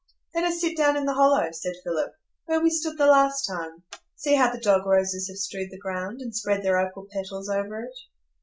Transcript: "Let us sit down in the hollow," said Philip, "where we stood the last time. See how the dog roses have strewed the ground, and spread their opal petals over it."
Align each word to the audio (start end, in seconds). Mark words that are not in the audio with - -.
"Let 0.33 0.45
us 0.45 0.59
sit 0.59 0.75
down 0.75 0.97
in 0.97 1.05
the 1.05 1.13
hollow," 1.13 1.51
said 1.51 1.75
Philip, 1.83 2.13
"where 2.45 2.59
we 2.59 2.71
stood 2.71 2.97
the 2.97 3.05
last 3.05 3.45
time. 3.45 3.83
See 4.15 4.33
how 4.33 4.51
the 4.51 4.59
dog 4.59 4.87
roses 4.87 5.27
have 5.27 5.37
strewed 5.37 5.69
the 5.69 5.77
ground, 5.77 6.21
and 6.21 6.35
spread 6.35 6.63
their 6.63 6.79
opal 6.79 7.05
petals 7.11 7.47
over 7.47 7.81
it." 7.83 7.97